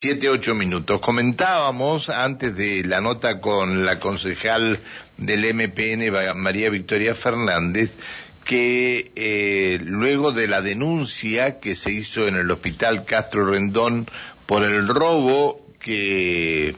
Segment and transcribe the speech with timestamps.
[0.00, 1.00] Siete, ocho minutos.
[1.00, 4.78] Comentábamos antes de la nota con la concejal
[5.16, 7.96] del MPN, María Victoria Fernández,
[8.44, 14.06] que eh, luego de la denuncia que se hizo en el hospital Castro Rendón
[14.46, 16.76] por el robo que,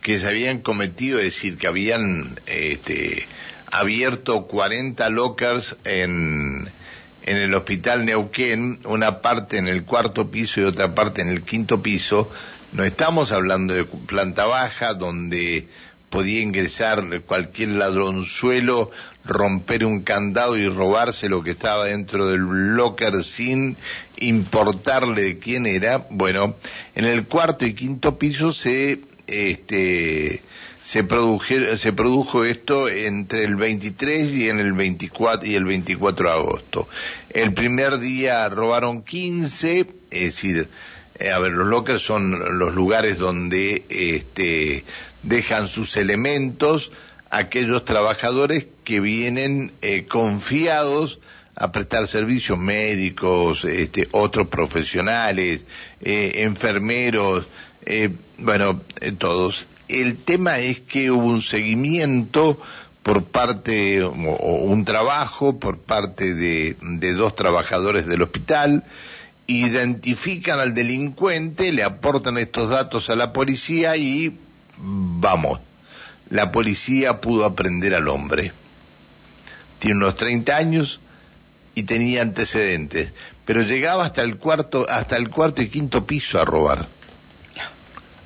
[0.00, 3.26] que se habían cometido, es decir, que habían este,
[3.72, 6.70] abierto 40 lockers en,
[7.24, 11.42] en el hospital Neuquén, una parte en el cuarto piso y otra parte en el
[11.42, 12.30] quinto piso,
[12.72, 15.68] no estamos hablando de planta baja donde
[16.10, 18.90] podía ingresar cualquier ladronzuelo,
[19.24, 22.40] romper un candado y robarse lo que estaba dentro del
[22.76, 23.76] locker sin
[24.18, 26.06] importarle de quién era.
[26.10, 26.56] Bueno,
[26.94, 30.42] en el cuarto y quinto piso se este
[30.82, 36.28] se produjo, se produjo esto entre el 23 y en el 24 y el 24
[36.28, 36.88] de agosto.
[37.30, 40.68] El primer día robaron 15, es decir,
[41.18, 44.84] eh, a ver, los lockers son los lugares donde este,
[45.22, 46.90] dejan sus elementos
[47.30, 51.20] aquellos trabajadores que vienen eh, confiados
[51.54, 55.64] a prestar servicios médicos, este, otros profesionales,
[56.00, 57.46] eh, enfermeros,
[58.38, 58.80] bueno,
[59.18, 59.66] todos.
[59.88, 62.58] El tema es que hubo un seguimiento
[63.02, 66.76] por parte, o, un trabajo por parte de
[67.14, 68.84] dos trabajadores del hospital,
[69.46, 74.36] identifican al delincuente, le aportan estos datos a la policía y
[74.78, 75.60] vamos,
[76.30, 78.52] la policía pudo aprender al hombre.
[79.78, 81.00] Tiene unos 30 años
[81.74, 83.12] y tenía antecedentes,
[83.44, 86.86] pero llegaba hasta el cuarto, hasta el cuarto y quinto piso a robar.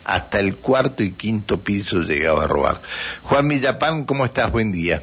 [0.05, 2.81] Hasta el cuarto y quinto piso llegaba a robar.
[3.23, 4.53] Juan Villapán, ¿cómo estás?
[4.53, 5.03] Buen día.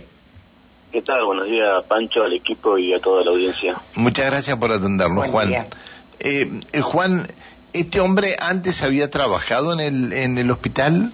[0.93, 1.25] ¿Qué tal?
[1.25, 3.81] Buenos días, Pancho, al equipo y a toda la audiencia.
[3.95, 5.51] Muchas gracias por atendernos, Juan.
[6.19, 7.27] Eh, Juan,
[7.73, 11.11] ¿este hombre antes había trabajado en el, en el hospital?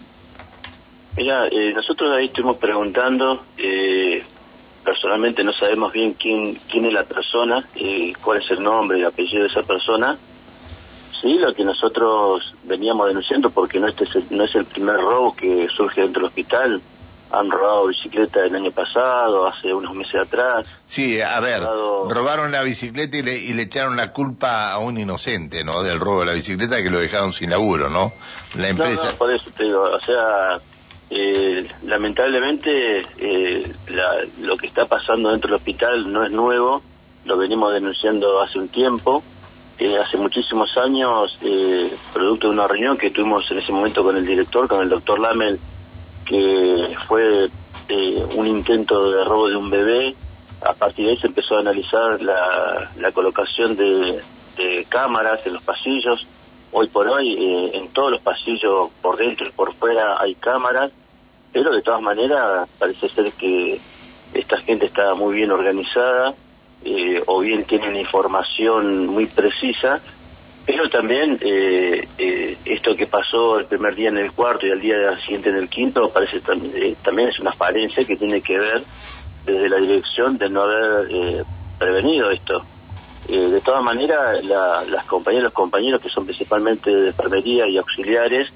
[1.17, 4.23] Mira, eh, nosotros ahí estuvimos preguntando, eh,
[4.83, 7.65] personalmente no sabemos bien quién, quién es la persona,
[8.21, 10.17] cuál es el nombre y el apellido de esa persona.
[11.21, 15.67] Sí, lo que nosotros veníamos denunciando, porque no, este no es el primer robo que
[15.67, 16.81] surge dentro del hospital,
[17.31, 20.67] han robado bicicleta el año pasado, hace unos meses atrás.
[20.85, 24.97] Sí, a ver, robaron la bicicleta y le, y le, echaron la culpa a un
[24.97, 25.83] inocente, ¿no?
[25.83, 28.11] Del robo de la bicicleta que lo dejaron sin laburo, ¿no?
[28.57, 29.11] La empresa.
[29.11, 30.59] No, por eso te digo, o sea,
[31.11, 33.73] eh, lamentablemente eh,
[34.41, 36.81] lo que está pasando dentro del hospital no es nuevo,
[37.25, 39.23] lo venimos denunciando hace un tiempo.
[39.79, 44.17] Eh, hace muchísimos años, eh, producto de una reunión que tuvimos en ese momento con
[44.17, 45.57] el director, con el doctor Lamel,
[46.29, 47.49] que fue
[47.89, 50.15] eh, un intento de robo de un bebé.
[50.61, 54.21] A partir de ahí se empezó a analizar la, la colocación de,
[54.89, 56.27] cámaras en los pasillos.
[56.71, 60.91] Hoy por hoy, eh, en todos los pasillos, por dentro y por fuera, hay cámaras,
[61.51, 63.79] pero de todas maneras parece ser que
[64.33, 66.35] esta gente está muy bien organizada
[66.83, 70.01] eh, o bien tienen información muy precisa
[70.65, 74.79] pero también eh, eh, esto que pasó el primer día en el cuarto y el
[74.79, 78.83] día siguiente en el quinto parece eh, también es una falencia que tiene que ver
[79.45, 81.45] desde la dirección de no haber
[81.79, 82.63] prevenido esto.
[83.27, 88.47] de todas maneras, las compañeras los compañeros que son principalmente de enfermería y auxiliares,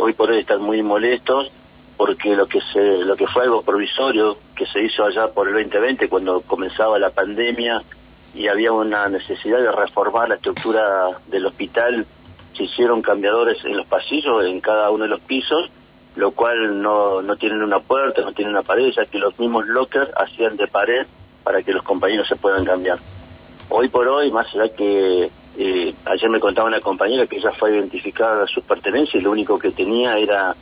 [0.00, 1.52] hoy por hoy están muy molestos
[1.96, 5.54] porque lo que se lo que fue algo provisorio que se hizo allá por el
[5.54, 7.82] 2020 cuando comenzaba la pandemia
[8.36, 12.06] y había una necesidad de reformar la estructura del hospital.
[12.56, 15.70] Se hicieron cambiadores en los pasillos, en cada uno de los pisos,
[16.16, 19.66] lo cual no, no tienen una puerta, no tienen una pared, ya que los mismos
[19.66, 21.06] lockers hacían de pared
[21.42, 22.98] para que los compañeros se puedan cambiar.
[23.68, 27.74] Hoy por hoy, más allá que eh, ayer me contaba una compañera que ya fue
[27.74, 30.54] identificada sus pertenencias y lo único que tenía era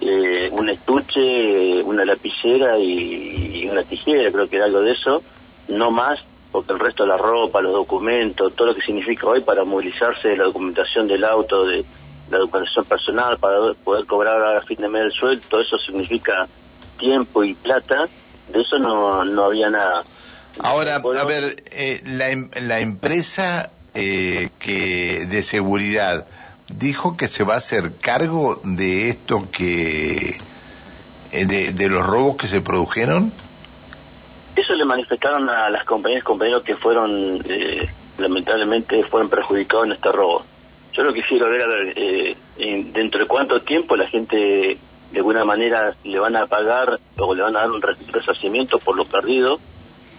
[0.00, 5.22] eh, un estuche, una lapicera y, una tijera, creo que era algo de eso,
[5.68, 6.18] no más
[6.50, 10.36] porque el resto de la ropa, los documentos, todo lo que significa hoy para movilizarse,
[10.36, 11.84] la documentación del auto, de
[12.30, 16.48] la documentación personal, para poder cobrar a fin de mes el sueldo, todo eso significa
[16.98, 18.08] tiempo y plata,
[18.52, 20.04] de eso no, no había nada.
[20.58, 26.26] Ahora, a ver, eh, la, em, la empresa eh, que de seguridad
[26.68, 30.38] dijo que se va a hacer cargo de esto que
[31.32, 33.32] eh, de, de los robos que se produjeron.
[34.56, 37.88] Eso le manifestaron a las compañeras y compañeros que fueron, eh,
[38.18, 40.44] lamentablemente, fueron perjudicados en este robo.
[40.92, 42.36] Yo lo que quiero ver, a ver, eh,
[42.92, 44.78] dentro de cuánto tiempo la gente
[45.10, 48.96] de alguna manera le van a pagar o le van a dar un resarcimiento por
[48.96, 49.58] lo perdido,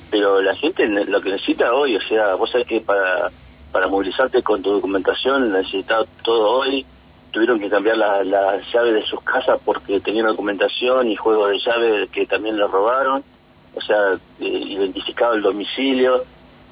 [0.09, 3.29] pero la gente lo que necesita hoy, o sea, vos sabés que para,
[3.71, 6.85] para movilizarte con tu documentación necesitas todo hoy,
[7.31, 11.59] tuvieron que cambiar la, la llave de sus casas porque tenían documentación y juegos de
[11.65, 13.23] llave que también les robaron,
[13.75, 16.23] o sea, eh, identificado el domicilio.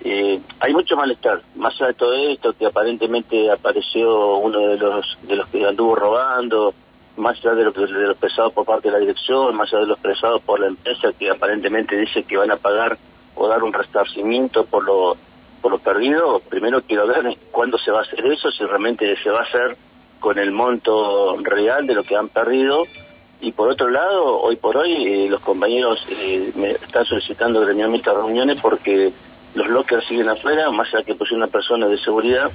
[0.01, 5.17] Eh, hay mucho malestar, más allá de todo esto, que aparentemente apareció uno de los
[5.23, 6.73] de los que anduvo robando,
[7.17, 9.87] más allá de, lo, de los expresado por parte de la dirección, más allá de
[9.87, 12.97] los expresado por la empresa que aparentemente dice que van a pagar
[13.35, 15.17] o dar un restablecimiento por lo
[15.61, 19.29] por lo perdido, primero quiero ver cuándo se va a hacer eso, si realmente se
[19.29, 19.75] va a hacer
[20.19, 22.83] con el monto real de lo que han perdido.
[23.41, 28.11] Y por otro lado, hoy por hoy eh, los compañeros eh, me están solicitando gremialmente
[28.11, 29.13] reuniones porque
[29.55, 32.51] los lockers siguen afuera, más allá que pusieron una persona de seguridad,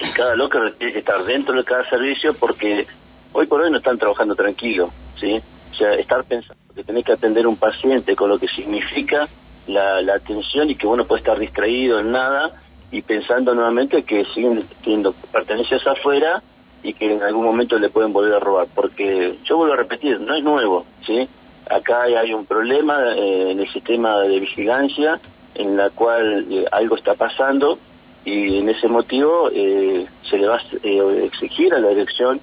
[0.00, 2.86] y cada locker tiene que estar dentro de cada servicio porque
[3.32, 5.40] hoy por hoy no están trabajando tranquilo, ¿sí?
[5.72, 9.28] O sea, estar pensando que tenés que atender un paciente con lo que significa
[9.68, 12.60] la, la atención y que uno puede estar distraído en nada
[12.90, 16.42] y pensando nuevamente que siguen teniendo pertenencias afuera
[16.84, 18.68] y que en algún momento le pueden volver a robar.
[18.72, 21.26] Porque yo vuelvo a repetir, no es nuevo, ¿sí?
[21.68, 25.18] Acá hay un problema eh, en el sistema de vigilancia
[25.54, 27.78] en la cual eh, algo está pasando
[28.24, 32.40] y en ese motivo eh, se le va a exigir a la dirección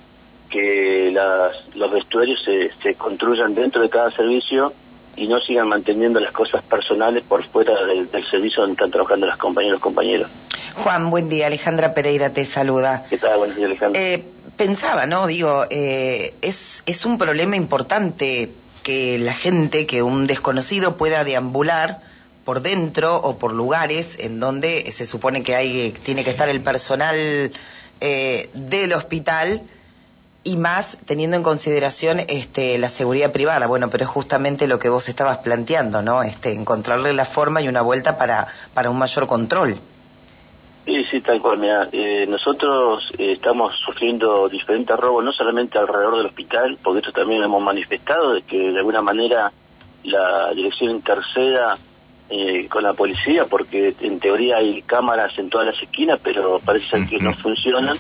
[0.50, 4.74] que las, los vestuarios se, se construyan dentro de cada servicio
[5.16, 9.38] y no sigan manteniendo las cosas personales por fuera del, servicio donde están trabajando las
[9.38, 10.30] compañeros y compañeros.
[10.76, 11.48] Juan, buen día.
[11.48, 13.06] Alejandra Pereira te saluda.
[13.10, 13.38] ¿Qué tal?
[13.38, 14.02] Buen día, Alejandra.
[14.02, 14.24] Eh,
[14.58, 15.28] pensaba, ¿no?
[15.28, 18.52] Digo, eh, es, es un problema importante
[18.84, 22.02] que la gente, que un desconocido pueda deambular
[22.46, 26.62] por dentro o por lugares en donde se supone que hay tiene que estar el
[26.62, 27.52] personal
[28.00, 29.62] eh, del hospital
[30.44, 33.68] y más teniendo en consideración este, la seguridad privada.
[33.68, 36.24] Bueno, pero es justamente lo que vos estabas planteando, ¿no?
[36.24, 39.80] Este, encontrarle la forma y una vuelta para, para un mayor control.
[41.12, 41.60] Sí, tal cual.
[41.60, 47.12] Mira, eh, nosotros eh, estamos sufriendo diferentes robos, no solamente alrededor del hospital, porque esto
[47.12, 49.52] también lo hemos manifestado, de que de alguna manera
[50.06, 51.78] la dirección interceda
[52.30, 56.88] eh, con la policía, porque en teoría hay cámaras en todas las esquinas, pero parece
[56.88, 57.98] ser que no funcionan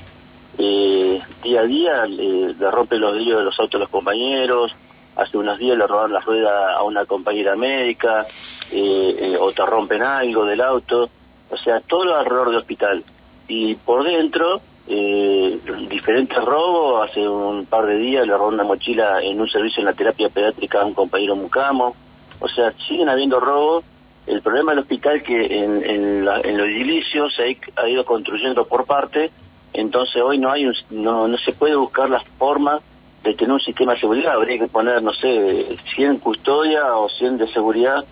[0.58, 4.72] eh, día a día le, rompe los vidrios de los autos a los compañeros,
[5.16, 8.25] hace unos días le roban la rueda a una compañera médica,
[8.72, 11.10] eh, eh, o te rompen algo del auto,
[11.51, 13.03] o sea, todo alrededor del hospital.
[13.48, 15.59] Y por dentro, eh,
[15.89, 19.86] diferentes robos, hace un par de días le robaron una mochila en un servicio en
[19.86, 21.95] la terapia pediátrica a un compañero mucamo,
[22.39, 23.83] o sea, siguen habiendo robos.
[24.27, 28.86] El problema del hospital que en, en, en los edilicios se ha ido construyendo por
[28.86, 29.31] parte
[29.74, 32.80] entonces hoy no hay no, no se puede buscar la forma
[33.24, 37.38] de tener un sistema de seguridad, habría que poner, no sé, 100 custodia o 100
[37.38, 38.03] de seguridad,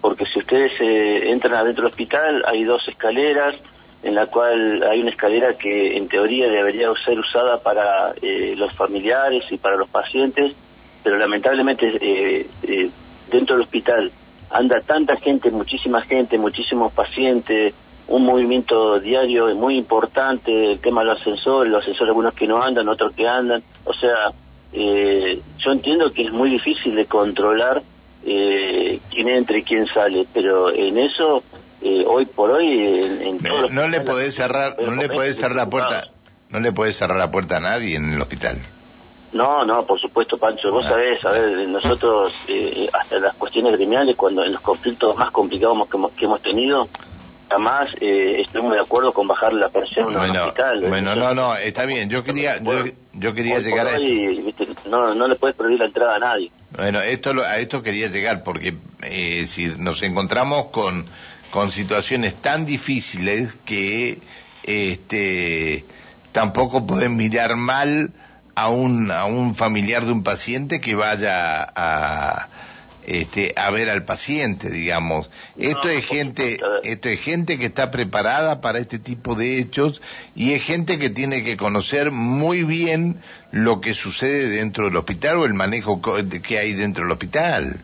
[0.00, 3.54] porque si ustedes eh, entran adentro del hospital hay dos escaleras,
[4.02, 8.72] en la cual hay una escalera que en teoría debería ser usada para eh, los
[8.72, 10.54] familiares y para los pacientes,
[11.02, 12.90] pero lamentablemente eh, eh,
[13.30, 14.10] dentro del hospital
[14.50, 17.74] anda tanta gente, muchísima gente, muchísimos pacientes,
[18.06, 22.62] un movimiento diario muy importante, el tema de los ascensores, los ascensores algunos que no
[22.62, 24.32] andan, otros que andan, o sea,
[24.72, 27.82] eh, yo entiendo que es muy difícil de controlar
[28.24, 31.42] eh, quién entra y quién sale, pero en eso,
[31.82, 33.38] eh, hoy por hoy, en,
[33.70, 36.08] no le podés cerrar, no le podés cerrar la puerta,
[36.50, 38.58] no le podés cerrar la puerta a nadie en el hospital.
[39.32, 40.70] No, no, por supuesto, Pancho.
[40.72, 40.90] Vos ah.
[40.90, 45.76] sabés, a ver, nosotros, eh, hasta las cuestiones criminales, cuando en los conflictos más complicados
[46.16, 46.88] que hemos tenido,
[47.48, 50.84] jamás eh, estuvimos de acuerdo con bajar la en bueno, hospital.
[50.88, 52.08] Bueno, no, no, está bien.
[52.08, 54.64] Yo quería, yo, yo quería llegar a esto.
[54.88, 56.50] No, no le puedes prohibir la entrada a nadie.
[56.76, 61.06] Bueno, esto a esto quería llegar porque eh, si nos encontramos con
[61.50, 64.18] con situaciones tan difíciles que
[64.64, 65.84] este
[66.32, 68.10] tampoco pueden mirar mal
[68.54, 72.48] a un a un familiar de un paciente que vaya a
[73.08, 75.30] este, a ver al paciente, digamos.
[75.56, 80.02] esto es gente, esto es gente que está preparada para este tipo de hechos
[80.34, 85.38] y es gente que tiene que conocer muy bien lo que sucede dentro del hospital
[85.38, 87.80] o el manejo que hay dentro del hospital.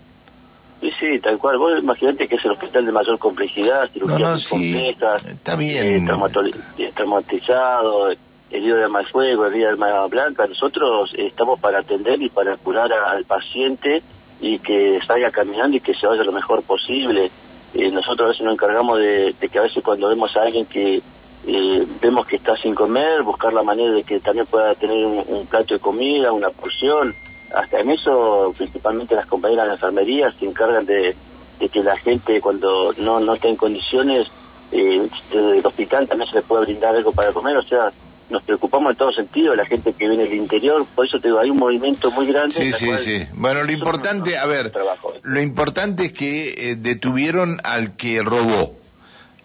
[0.83, 1.57] Sí, sí, tal cual.
[1.57, 6.07] Vos imaginate que es el hospital de mayor complejidad, cirugías complejas, está bien.
[6.07, 8.13] Eh, traumatizado,
[8.51, 10.47] herido de arma fuego, herida de arma blanca.
[10.47, 14.03] Nosotros estamos para atender y para curar al paciente
[14.41, 17.31] y que salga caminando y que se vaya lo mejor posible.
[17.75, 21.03] Eh, nosotros a veces nos encargamos de, que a veces cuando vemos a alguien que
[21.47, 25.47] eh, vemos que está sin comer, buscar la manera de que también pueda tener un,
[25.47, 27.15] plato de comida, una porción.
[27.55, 31.15] Hasta en eso, principalmente las compañeras de enfermería se encargan de,
[31.73, 34.31] que la gente cuando no, no está en condiciones,
[34.73, 37.57] eh, del hospital también se le pueda brindar algo para comer.
[37.57, 37.93] O sea,
[38.31, 41.41] nos preocupamos en todo sentido, la gente que viene del interior, por eso te digo,
[41.41, 42.55] hay un movimiento muy grande.
[42.55, 43.27] Sí, sí, sí.
[43.35, 44.73] Bueno, lo importante, a ver,
[45.23, 48.77] lo importante es que eh, detuvieron al que robó.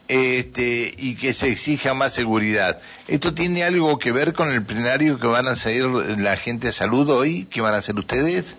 [0.07, 2.81] Este, y que se exija más seguridad.
[3.07, 6.73] ¿Esto tiene algo que ver con el plenario que van a hacer la gente de
[6.73, 7.45] salud hoy?
[7.45, 8.57] ¿Qué van a hacer ustedes?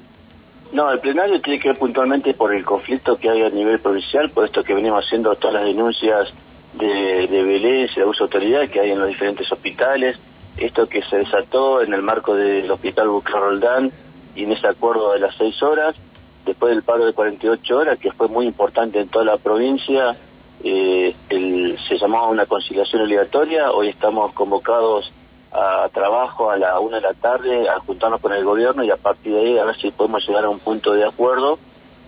[0.73, 4.31] No, el plenario tiene que ver puntualmente por el conflicto que hay a nivel provincial,
[4.31, 6.33] por esto que venimos haciendo todas las denuncias
[6.75, 10.19] de, de violencia, de abuso de autoridad que hay en los diferentes hospitales,
[10.57, 13.91] esto que se desató en el marco del hospital Bucla Roldán
[14.35, 15.97] y en ese acuerdo de las seis horas,
[16.45, 20.17] después del paro de 48 horas, que fue muy importante en toda la provincia,
[20.63, 25.11] eh, se llamaba una conciliación obligatoria, hoy estamos convocados
[25.53, 28.97] a trabajo a la una de la tarde, a juntarnos con el gobierno y a
[28.97, 31.59] partir de ahí a ver si podemos llegar a un punto de acuerdo.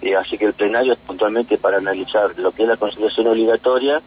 [0.00, 4.00] Eh, así que el plenario es puntualmente para analizar lo que es la conciliación obligatoria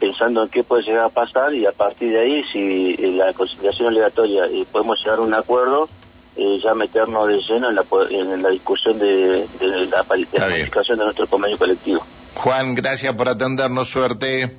[0.00, 3.32] pensando en qué puede llegar a pasar y a partir de ahí, si eh, la
[3.34, 5.88] conciliación obligatoria y podemos llegar a un acuerdo,
[6.36, 9.46] eh, ya meternos de lleno en la, en la discusión de,
[9.90, 12.02] la planificación de nuestro convenio colectivo.
[12.34, 14.56] Juan, gracias por atendernos, suerte.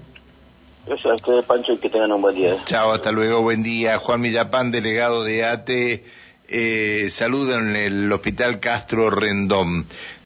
[0.86, 2.57] Gracias a ustedes, Pancho, y que tengan un buen día.
[2.65, 3.98] Chao, hasta luego, buen día.
[3.98, 6.05] Juan Millapán, delegado de ATE,
[6.48, 9.86] eh, saludo en el Hospital Castro Rendón.